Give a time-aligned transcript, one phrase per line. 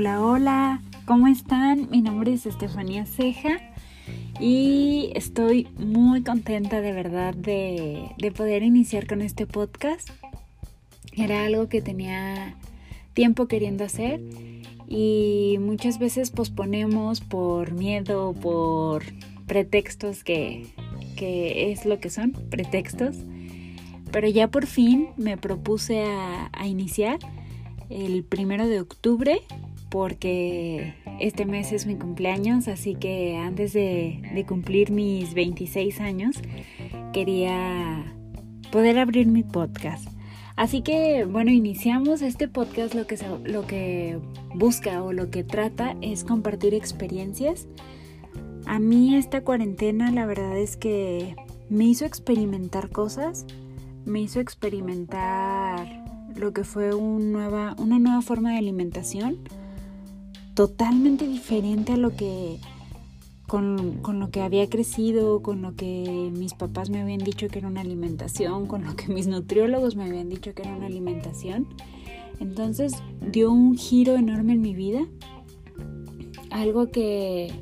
[0.00, 1.90] Hola, hola, ¿cómo están?
[1.90, 3.60] Mi nombre es Estefanía Ceja
[4.40, 10.08] y estoy muy contenta de verdad de, poder iniciar con este podcast.
[11.12, 12.56] Era algo que tenía
[13.12, 14.22] tiempo queriendo hacer
[14.88, 19.02] y muchas veces posponemos por miedo, por
[19.46, 20.64] pretextos que,
[21.18, 23.16] es lo que son, pretextos.
[24.10, 27.18] Pero ya por fin me propuse a iniciar
[27.90, 29.42] el primero de octubre
[29.90, 36.36] porque este mes es mi cumpleaños, así que antes de, cumplir mis 26 años
[37.12, 38.14] quería
[38.72, 40.08] poder abrir mi podcast.
[40.56, 44.18] Así que bueno, iniciamos este podcast lo que, lo que
[44.54, 47.66] busca o lo que trata es compartir experiencias.
[48.66, 51.34] A mí esta cuarentena la verdad es que
[51.68, 53.46] me hizo experimentar cosas,
[54.04, 56.04] me hizo experimentar
[56.36, 59.38] lo que fue nueva, una nueva forma de alimentación
[60.54, 62.58] totalmente diferente a lo que
[63.46, 67.58] con, con, lo que había crecido, con lo que mis papás me habían dicho que
[67.58, 71.66] era una alimentación, con lo que mis nutriólogos me habían dicho que era una alimentación.
[72.38, 72.94] Entonces
[73.32, 75.06] dio un giro enorme en mi vida,
[76.50, 77.52] algo que,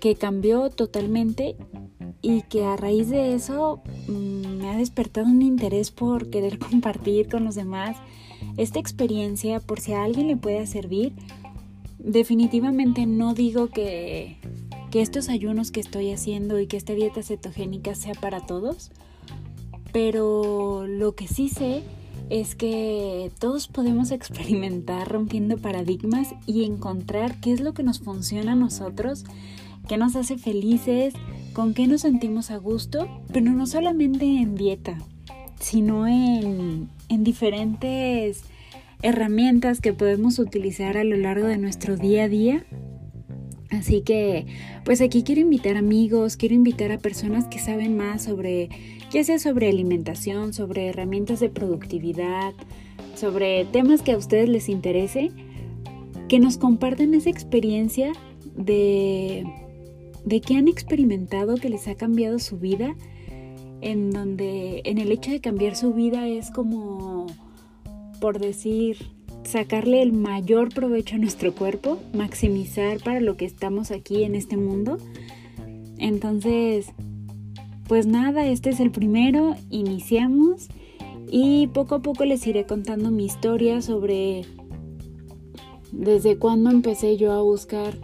[0.00, 1.56] que cambió totalmente
[2.22, 7.28] y que a raíz de eso mm, me ha despertado un interés por querer compartir
[7.28, 7.96] con los demás
[8.56, 11.12] esta experiencia por si a alguien le puede servir.
[11.98, 14.38] Definitivamente no digo que,
[14.90, 18.90] que estos ayunos que estoy haciendo y que esta dieta cetogénica sea para todos,
[19.92, 21.82] pero lo que sí sé
[22.30, 28.52] es que todos podemos experimentar rompiendo paradigmas y encontrar qué es lo que nos funciona
[28.52, 29.24] a nosotros,
[29.88, 31.14] qué nos hace felices,
[31.52, 34.98] con qué nos sentimos a gusto, pero no solamente en dieta,
[35.60, 38.44] sino en, en diferentes
[39.02, 42.64] herramientas que podemos utilizar a lo largo de nuestro día a día.
[43.70, 44.46] Así que,
[44.84, 48.68] pues aquí quiero invitar amigos, quiero invitar a personas que saben más sobre,
[49.10, 52.52] ya sea sobre alimentación, sobre herramientas de productividad,
[53.14, 55.30] sobre temas que a ustedes les interese,
[56.28, 58.12] que nos compartan esa experiencia
[58.56, 59.44] de
[60.24, 62.94] de qué han experimentado que les ha cambiado su vida,
[63.80, 67.26] en donde en el hecho de cambiar su vida es como,
[68.22, 68.98] por decir,
[69.42, 74.56] sacarle el mayor provecho a nuestro cuerpo, maximizar para lo que estamos aquí en este
[74.56, 74.98] mundo.
[75.98, 76.86] Entonces,
[77.88, 80.68] pues nada, este es el primero, iniciamos
[81.28, 84.42] y poco a poco les iré contando mi historia sobre
[85.90, 87.94] desde cuándo empecé yo a buscar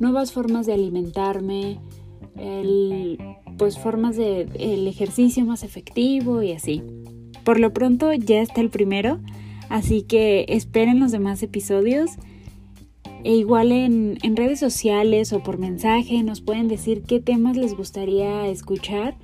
[0.00, 1.78] nuevas formas de alimentarme,
[3.56, 6.82] pues formas de el ejercicio más efectivo y así.
[7.44, 9.20] Por lo pronto ya está el primero,
[9.70, 12.10] Así que esperen los demás episodios.
[13.22, 18.46] E igual en, redes sociales o por mensaje nos pueden decir qué temas les gustaría
[18.48, 19.16] escuchar.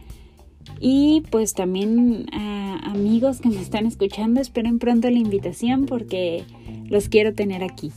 [0.81, 6.45] Y pues también a amigos que me están escuchando, esperen pronto la invitación porque
[6.85, 7.93] los quiero tener aquí.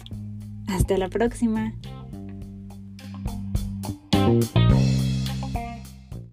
[0.67, 1.73] Hasta la próxima.